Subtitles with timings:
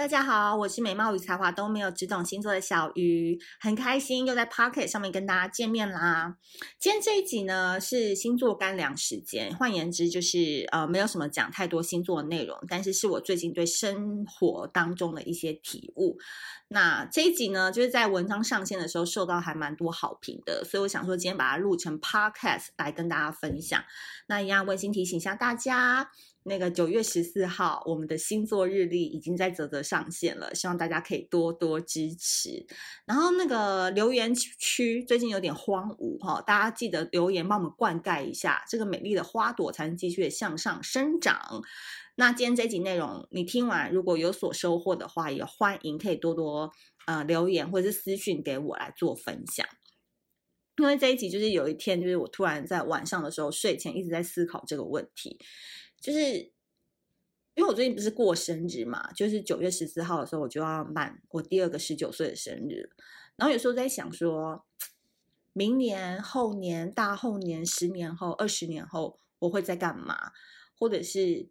[0.00, 6.38] 大家好，我是美貌与才华都没有，只懂星座的小鱼，很开心又在 Pocket 上面跟大家见面啦。
[6.78, 16.16] 今天这一集呢是星座干粮时间，换言之就是呃没有什么讲太多星座的内容，但是是我最近对生活当中的一些体悟。
[16.72, 23.82] 那这一集呢就是在文章上线的时候受到还蛮多好评的，所以我想说今天把它录成 Podcast 来跟大家分享。
[24.28, 26.10] 那一样温馨提醒一下大家。
[26.44, 32.64] 那个九月十四号，我们的星座日历已经在啧啧上线了，希望大家可以多多支持。
[33.04, 41.60] 然后那个留言区最近有点荒芜哈，大家记得留言帮我们灌溉一下，这个美丽的花朵才能继续向上生长。
[42.16, 46.70] 那今天这集内容你听完如果有所收获的话，也欢迎可以多多
[47.06, 49.66] 呃留言或者是私讯给我来做分享。
[50.76, 55.38] 因为这一集就是有一天，就是我突然在晚上的时候睡前一直在思考这个问题。
[56.00, 56.18] 就是
[57.54, 62.90] 因为我最近不是过生日嘛，就是九月十四号的时候，我就要满我第二个十九岁的生日。
[63.36, 64.64] 然后有时候在想说，
[65.52, 70.32] 明年、后年、大后年、十年后、二十年后，我会在干嘛？
[70.78, 71.50] 或者是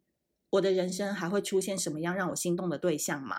[0.51, 3.35] 我的人生还会出现什么样让我心动的对象吗？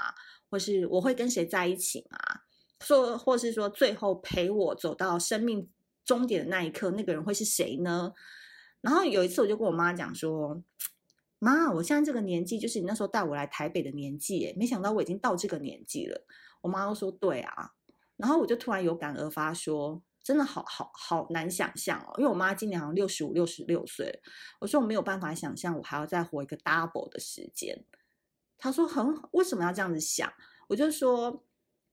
[0.51, 2.19] 或是我会跟谁在一起吗？
[2.81, 5.69] 说，或是说最后陪我走到生命
[6.05, 8.13] 终点的那一刻，那个人会是谁呢？
[8.81, 10.63] 然后有一次，我就跟我妈讲说。
[11.43, 16.27] 妈，我现在这个年纪，就是你那时候带我来台北的年纪，没想到我已经到这个年纪了。
[16.61, 17.73] 我妈都说对啊，
[18.19, 24.21] 然后我就突然有感而发说，真的好好好难想象哦，因为我妈今年好像六十五、六十六岁，
[24.61, 27.85] 我说我没有办法想象我还要再活一个 double 的时间。
[28.59, 30.33] 她说很，为什么要这样子想？
[30.69, 31.45] 我就说。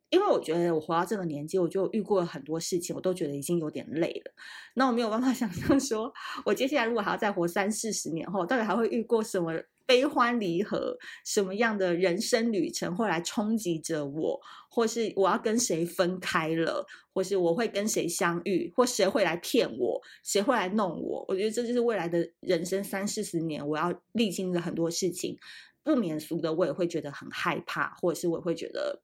[0.09, 4.31] 因为我觉得我活到这个年纪，我就遇过了很多事情，我都觉得已经有点累了。
[4.75, 6.09] 那我没有办法 想象说，
[6.45, 9.51] 我接下来如果还要再活三四十年后，到底还会遇过什么
[9.87, 21.25] 悲欢离合，什么样的人生旅程会来冲击着我，或是我要跟谁分开了，或是我会跟谁相遇，或谁会来骗我，谁会来弄我？
[21.29, 25.39] 我觉得这就是未来的人生三四十年，我要历经的很多事情，
[25.83, 29.01] 不免俗的，我也会觉得很害怕，或者是我会觉得。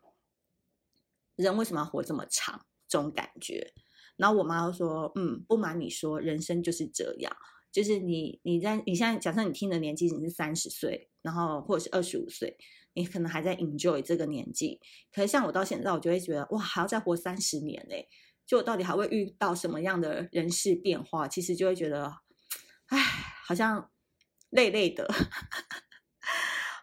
[1.35, 2.63] 人为什么要活这么长？
[2.87, 3.73] 这种感觉。
[4.17, 7.35] 然后我妈就说：“嗯，不瞒你说，人生就是这样，
[7.73, 12.55] 就是你你在你现在假设你听的年纪你是三十岁，然后或者是二十五岁，
[12.93, 14.79] 你可能还在 enjoy 这个年纪。
[15.11, 17.95] 可是像我到现在，我就会觉得哇，还要再活三十年呢，
[18.45, 21.27] 就我到底还会遇到什么样的人事变化？
[21.27, 22.13] 其实就会觉得，
[22.89, 22.99] 哎，
[23.47, 23.89] 好像
[24.51, 25.11] 累累的。”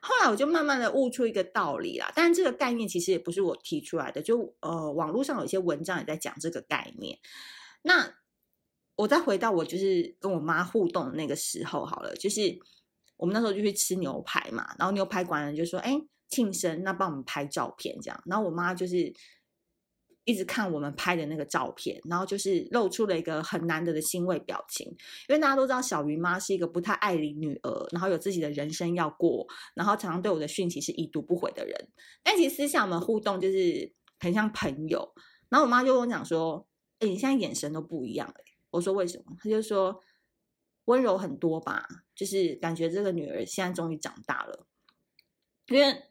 [0.02, 7.20] 后来我就慢慢的悟出一个道理啦，但这个概念其实也不是我提出来的，就呃网络上有一些文章也在讲这个概念。
[7.82, 8.12] 那
[9.00, 12.40] 我再回到我就是跟我妈互动的那个时候好了，就是
[13.16, 19.12] 我们那时候就去吃牛排嘛，然后牛排馆人就说：“哎，庆生，那帮我们拍照片这样。”然后我妈就是。
[20.26, 24.86] 一直看我们拍的那个照片，然后就是露出了一个很难得的欣慰表情。
[25.28, 29.44] 因为大家都知道小鱼妈是一个不太爱理女儿，然后有自己的人生要过，
[29.74, 31.88] 然后常常对我的讯息是已读不回的人。
[32.22, 35.10] 但其实私下我们互动就是很像朋友。
[35.48, 36.64] 然后我妈就跟我讲说
[37.00, 38.34] ：“哎，你现在眼神都不一样了。”
[38.70, 40.00] 我说：“为什么？”他就说
[40.86, 44.66] ：“温柔很多吧，就是感觉这个女儿现在终于长大了。”
[45.68, 46.04] 因为。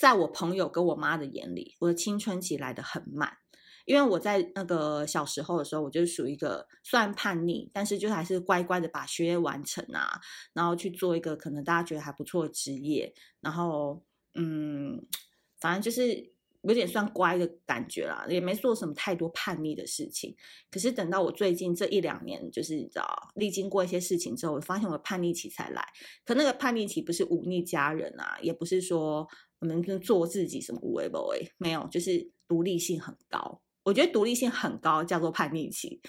[0.00, 3.36] 在我朋友跟我妈的眼里，我的青春期来得很慢，
[3.84, 10.18] 因为我在那个小时候的时候，我就属于一个算叛逆，但是就还是乖乖的把学业完成啊，
[10.54, 14.02] 然后去做一个可能大家觉得还不错的职业，然后
[14.32, 15.06] 嗯，
[15.60, 16.29] 反正就是
[16.62, 20.34] 有点算乖的感觉啦，也没做什么太多叛逆的事情。
[20.70, 25.84] 可是等到我最近这一两年，就是你知道，历经过一些事情之后，我发现我的叛逆期才来。
[26.24, 29.26] 可那个叛逆期不是忤逆家人啊，也不是说。
[29.60, 33.60] 我们就做自己，什么无为不为，没有，就是独立性很高。
[33.82, 36.00] 我觉得独立性很高叫做叛逆期，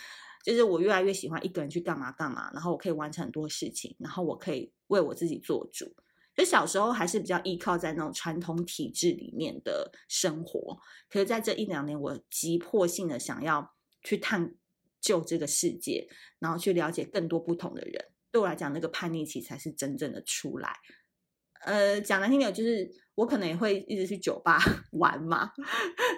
[0.45, 5.93] 就是我越来越喜欢一个人去干嘛干嘛，然后我可以完成很多事情，然后我可以为我自己做主。
[6.35, 10.77] 就小时候还是比较依靠在那种传统体制里面的生活，
[11.09, 14.55] 可是在这一两年，我急迫性的想要去探
[14.99, 16.07] 究这个世界，
[16.39, 18.05] 然后去了解更多不同的人。
[18.31, 20.73] 对我来讲，那个叛逆期才是真正的出来。
[21.63, 24.57] 呃，讲难听点，就是我可能也会一直去酒吧
[24.93, 25.51] 玩嘛，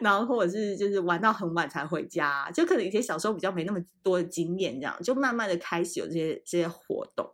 [0.01, 7.29] 然后或者是就是玩到很晚才回家，就可能以前小时候比较没那么多的经验，这样就慢慢的开始有这些这些活动。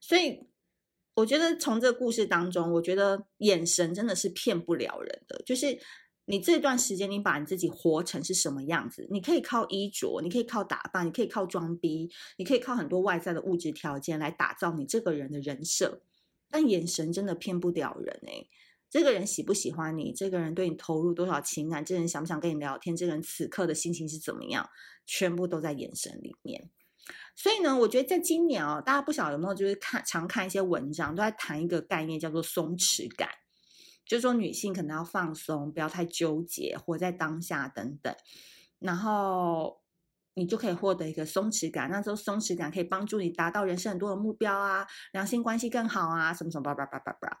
[0.00, 0.46] 所以
[1.18, 5.42] 我觉得从这个故事当中，我觉得眼神真的是骗不了人的。
[5.44, 5.76] 就是
[6.26, 16.02] 你这段时间，你把你自己活成是什么样子，你可以靠衣着，你可以靠打扮，你可以靠装逼，你可以靠很多外在的物质条件来打造你这个人的人设。
[16.48, 18.46] 但眼神真的骗不了人哎，
[18.88, 24.70] 这个人喜不喜欢你，这个人对你投入多少情感，这个人想不想跟你聊天，这个人此刻的心情是怎么样，
[25.04, 26.70] 全部都在眼神里面。
[27.34, 33.28] 所以呢，我觉得在今年哦，大家不晓得有没有就是看常看一些文章，都在谈一个概念，叫做松弛感，
[34.04, 38.14] 就是说女性可能要放松，不要太纠结，活在当下等等，
[38.78, 39.80] 然后
[40.34, 41.90] 你就可以获得一个松弛感。
[41.90, 47.38] 那时候松弛感可以帮助你达到人生很多的目标啊，两性关系更好啊，什么什么叭叭叭叭叭。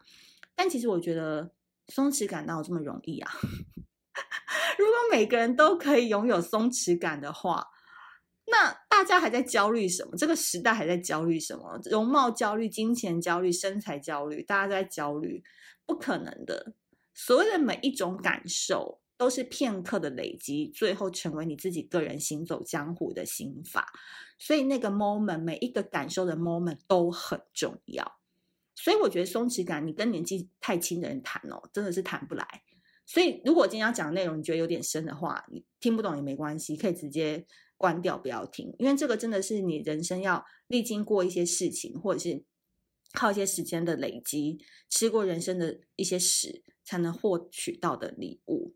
[0.54, 1.52] 但其实我觉得
[1.88, 3.32] 松弛感哪有这么容易啊？
[4.78, 7.66] 如果每个人都可以拥有松弛感的话，
[8.50, 10.16] 那大家还在焦虑什么？
[10.16, 11.78] 这个时代还在焦虑什么？
[11.90, 15.44] 容貌焦虑、金钱焦虑、身材焦虑，大家在焦虑，
[15.86, 16.72] 不可能的。
[17.14, 23.92] 所谓的每一种感受都是片刻的累积，最后成为你自己个人行走江湖的心法。
[24.38, 28.20] 所以那个 moment，每一个感受的 moment 都很重要。
[28.76, 32.46] 所以我觉得松弛感，你跟年纪太轻的人谈哦，真的是谈不来。
[33.04, 37.44] 所以如果今天要讲的内容你觉得有点深的话，你听不懂也没关系，可以直接
[37.78, 42.44] 关掉不要听，因为这个真的是你人生要历经过一些事情，或者是
[43.12, 44.58] 靠一些时间的累积，
[44.90, 48.74] 吃过人生的一些屎，才能获取到的礼物。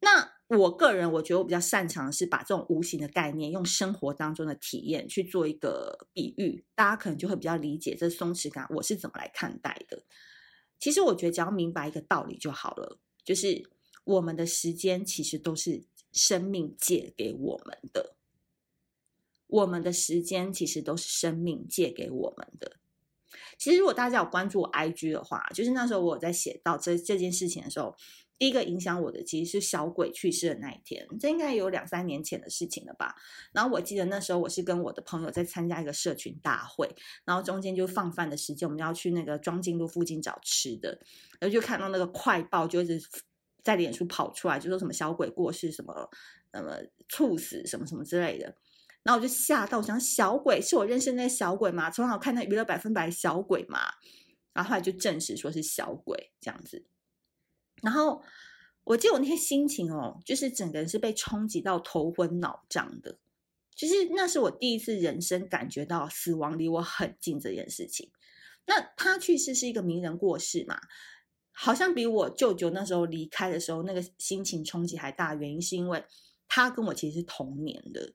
[0.00, 10.04] 那我个人，我觉得我比较擅长的是把这种无形的概念，用生活当中的体验去做一个比喻，大家可能就会比较理解这松弛感我是怎么来看待的。
[10.78, 13.70] 其实我觉得只要明白一个道理就好了，就是
[14.04, 18.14] 我们的时间其实都是生命借给我们的，
[19.46, 22.76] 我们的时间其实都是生命借给我们的。
[23.58, 27.96] 其实如果大家有关注 IG 的话，就是那时候我在写到这这件事情的时候。
[28.38, 33.14] 第一个影响我的其实是小鬼去世的那一天，这应该有两三年前的事情了吧。
[33.52, 36.92] 然后我记得那时候我是跟我的朋友在参加一个社群大会，
[37.24, 40.98] 然后中间就放饭的时间，我们要去那个庄敬路附近找吃的，
[41.38, 43.00] 然后就看到那个快报就一直
[43.62, 46.10] 在脸书跑出来，就说什么小鬼过世，什么
[46.52, 46.76] 什么
[47.08, 48.56] 猝死，什么什么之类的。
[49.02, 51.90] 然后我就吓到，我想小鬼是我认识那小鬼吗？
[51.90, 53.80] 从小看那娱乐百分百小鬼嘛，
[54.52, 56.84] 然后后来就证实说是小鬼这样子。
[57.82, 58.22] 然后
[58.84, 63.18] 我记得我那天心情哦，就是整个人是被冲击到头昏脑胀的，
[63.74, 68.12] 就是那是我第一次人生感觉到死亡离我很近这件事情。
[68.66, 70.78] 那他去世是一个名人过世嘛，
[71.52, 75.34] 好像比我舅舅那时候离开的时候那个心情冲击还大。
[75.34, 76.04] 原因是因为
[76.48, 78.12] 他跟我其实是同年的，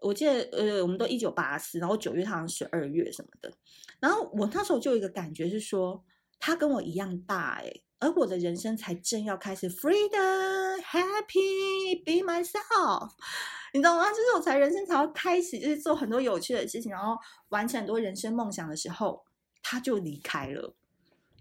[0.00, 3.52] 我记得呃，我们都一九八四，然后九月他好像十二月什么的。
[4.00, 6.04] 然后我那时候就有一个感觉是说，
[6.38, 7.72] 他跟我一样大哎。
[8.00, 13.12] 而我的人生才正要开始，freedom, happy, be myself，
[13.72, 14.08] 你知道吗？
[14.10, 17.16] 就是我才人生才要开始，就是做很多有趣的事情，然后
[17.50, 19.24] 完成很多人生梦想的时候，
[19.62, 20.74] 他就离开了。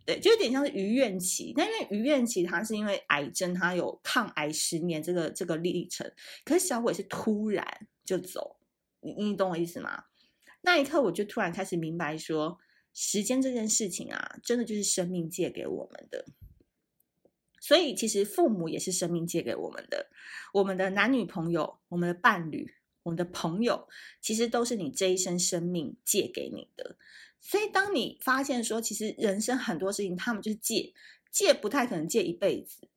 [0.06, 1.54] 对，就有点像是余愿期。
[1.56, 6.12] 但因为余愿期，他是因为癌症，他有抗癌十年这个这个历程。
[6.44, 8.58] 可是小鬼是突然就走，
[9.02, 10.06] 你你懂我意思吗？
[10.62, 12.60] 那一刻，我就突然开始明白说，
[12.94, 16.26] 时间这件事情啊，真的就是生命借给我们的。
[17.60, 20.10] 所以，其实父母也是生命借给我们的，
[20.52, 23.88] 我们的男女朋友、我们的伴侣、我们的朋友，
[24.20, 26.98] 其实都是你这一生生命借给你的。
[27.42, 30.94] 所以，当你发现说，其实人生很多事情，他们就是借，
[31.32, 32.88] 借不太可能借一辈子。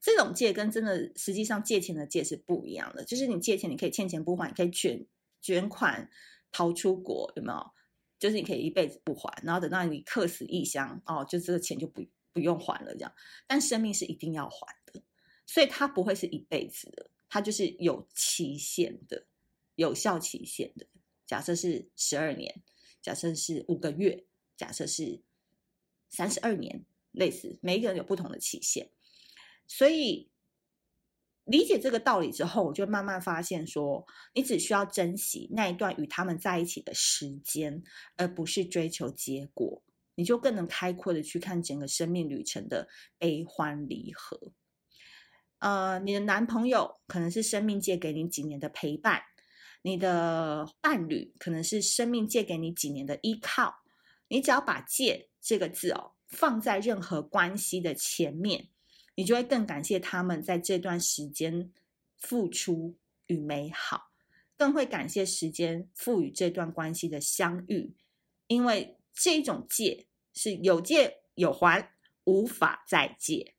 [0.00, 3.04] 这种借跟真的实际上借钱的借是不一样的。
[3.04, 5.04] 就是你借钱，你可以欠钱不还，你可以卷
[5.40, 6.08] 卷款
[6.52, 7.70] 逃出国，有没有？
[8.18, 12.06] 就是你可以一辈子不还，然后等到你客死异乡，哦，就这个钱就不。
[12.30, 13.12] 不用还了，这样，
[13.48, 15.02] 但生命是一定要还的，
[15.44, 19.26] 所以它不会是一辈子的，它就是有期限的，
[19.74, 20.86] 有效期限的。
[21.26, 22.62] 假设是十二年，
[23.08, 25.22] 假设是五个月，假设是
[26.10, 28.90] 三十二年，类似，每一个人有不同的期限。
[29.66, 30.30] 所以
[31.44, 37.82] 理解这个道理之后，我就慢慢发现说，你只需要珍惜那一段与他们在一起的时间，
[38.18, 39.82] 而不是追求结果。
[40.16, 44.52] 你就更能开阔的去看整个生命旅程的悲欢离合。
[45.60, 49.22] 呃，你的男朋友可能是生命借给你几年的陪伴，
[49.82, 53.82] 你的伴侣可能是生命借给你几年的依靠。
[54.28, 58.68] 你只要把“借”这个字哦放在任何关系的前面，
[59.14, 61.72] 你就会更感谢他们在这段时间
[62.16, 64.10] 付出与美好，
[64.56, 67.94] 更会感谢时间赋予这段关系的相遇，
[68.46, 70.06] 因为这种借。
[70.34, 73.56] 是有借有还，无法再借。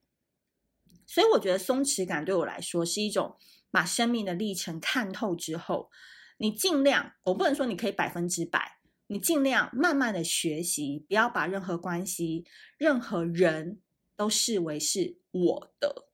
[1.06, 3.36] 所以我觉得松弛感对我来说是一种
[3.72, 5.90] 把生命的历程看透之后，
[6.38, 12.46] 你尽量，我不能说你可以百分之百，你尽量慢慢的学习，不要把任何关系、
[12.78, 13.82] 任何人
[14.16, 16.10] 都视为是我的，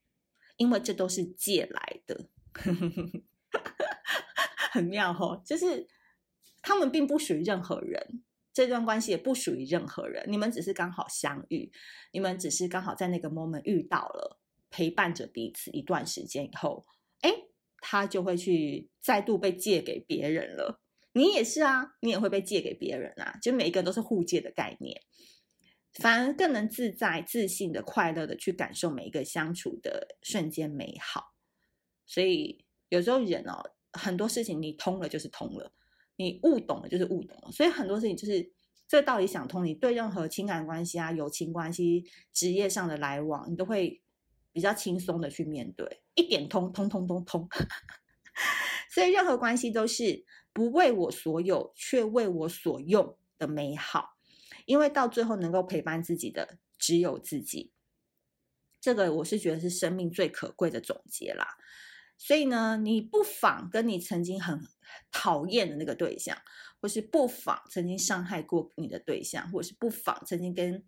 [0.58, 2.30] 因为这都是借来的，
[4.72, 5.88] 很妙哦，就是
[6.62, 8.24] 他们并不属于任何人。
[8.54, 11.70] 这段关系也不属于任何人，你们只是刚好相遇，
[12.14, 16.86] 你们只是刚好在那个 moment 遇到了，陪伴着彼此一段时间以后，
[17.88, 20.82] 他就会去再度被借给别人了。
[21.14, 25.00] 你也是啊，你也会被借给别人啊，就每一个人都是互借的概念，
[25.94, 31.36] 反而更能自在、自信的、快乐的去感受每一个相处的瞬间美好。
[32.08, 33.64] 所以有时候人哦，
[33.94, 35.72] 很多事情你通了就是通了。
[36.18, 38.52] 你悟懂了就是悟懂了，所以很多事情就是
[38.88, 39.64] 这道理想通。
[39.64, 44.02] 你对任何情感关系啊、友情关系、职业上的来往，你都会
[44.56, 47.50] 比较轻松的去面对，一点通通通通通。
[48.90, 54.12] 所以任何关系都是不为我所有，却为我所用的美好，
[54.66, 57.74] 因为到最后能够陪伴自己的只有自己。
[58.80, 61.58] 这个我是觉得是生命最可贵的总结啦。
[62.18, 64.62] 所以呢，你不妨跟你曾经很
[65.12, 66.38] 讨厌的那个对象，
[66.80, 70.82] 或是不妨曾经伤害过你的对象，或是不妨曾经跟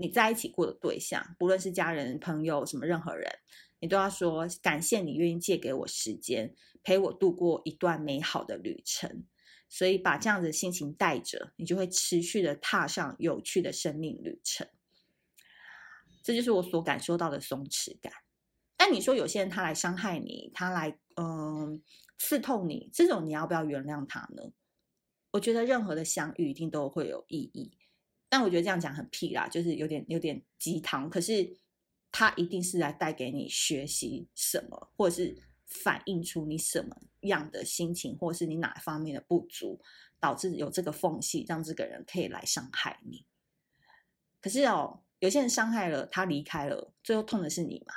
[0.00, 3.28] 你在一起过的对象，不论是家人、朋友什么任何人，
[3.80, 9.26] 你都要说感谢你愿意借给我时间，陪我度过一段美好的旅程。
[9.68, 14.66] 所以把这样子的心情带着，你就会持续的踏上有趣的生命旅程。
[16.22, 18.12] 这就是我所感受到的松弛感。
[18.76, 21.82] 但你说有些人他来伤害你，他来嗯、
[22.16, 24.52] 刺痛你，这种你要不要原谅他呢？
[25.32, 27.77] 我觉得任何的相遇一定都会有意义，
[28.28, 31.08] 但我觉得这样讲很屁啦，就是有点有点鸡汤。
[31.08, 31.58] 可是
[32.12, 39.80] 他一定是来带给你学习什么，或者是反映出你什么样的心情，或者是你哪方面的不足，
[40.20, 43.24] 导致有这个缝隙，让这个人可以来伤害你。
[44.40, 47.94] 可是哦，有些人伤害了他离开了，最后痛的是你嘛。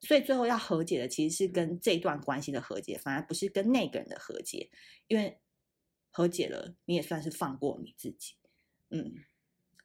[0.00, 4.70] 所以最后要和解的其实是跟这段关系的和解，反而不是跟那个人的和解，
[5.08, 5.40] 因为
[6.10, 8.34] 和解了，你也算是放过你自己。
[8.90, 9.12] 嗯，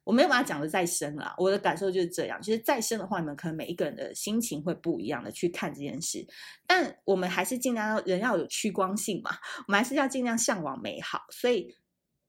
[0.04, 2.40] 我没有把它讲的再深了，我的感受就是这样。
[2.40, 6.26] 其实再深的话，你们可能每一个人的心情会不一样的去看这件事，
[6.66, 9.32] 但我们还是尽量要人要有趋光性嘛，
[9.66, 11.22] 我们还是要尽量向往美好。
[11.30, 11.74] 所以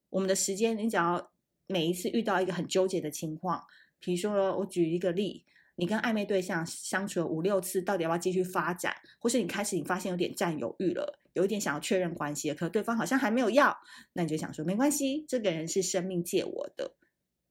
[0.10, 1.32] 我们的时间，你只要
[1.68, 3.64] 每一次遇到一个很纠结的情况，
[4.00, 5.46] 比如说我举一个例。
[5.78, 8.96] 你跟暧昧对象相处了五六次，到底要不要继续发展？
[9.20, 13.78] 或是你开始你发现有点占有欲了，有一点想要确认关系了，可对方好像还没有要，
[14.14, 16.90] 那你就想说没关系，这个人是生命借我的，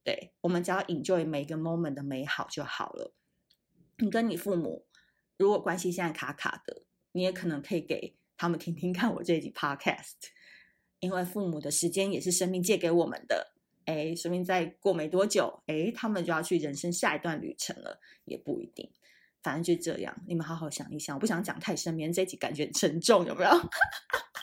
[0.04, 3.14] 对，我们只要 enjoy 每一个 moment 的美好就好了。
[3.98, 4.86] 你跟你父母
[5.38, 6.82] 如果关系现在卡卡的，
[7.12, 10.28] 你也可能可以给他们听听看我这集 podcast，
[11.00, 13.52] 因为父母的时间也是生命借给我们的。
[13.86, 18.90] 哎，说明再过没多久，哎，他们就要去人生下一段旅程了，也不一定。
[19.42, 21.14] 反正就这样，你们好好想一想。
[21.14, 23.50] 我不想讲太深，免得这集感觉很沉重，有没有？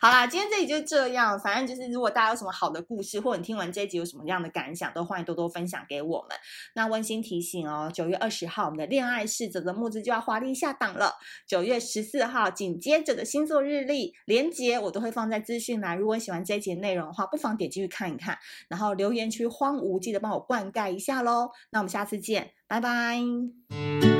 [0.00, 1.38] 好啦，今天这集就这样。
[1.38, 6.36] 反正就是，如果大家有什么好的故事，或者你听完这一集有什么样的感想，都欢迎多多分享给我们。
[6.74, 11.14] 那温馨提醒哦，九月二十号我们的恋爱使者的募资就要华丽下档了。
[11.46, 15.96] 九月十四号紧接着的星座日历连接我都会放在资讯栏。
[15.96, 18.38] 如果喜欢这一集的内容的话，不妨点进去看一看。
[18.68, 21.50] 然后留言区荒芜记得帮我灌溉一下喽。
[21.70, 24.11] 那我们下次见，拜拜。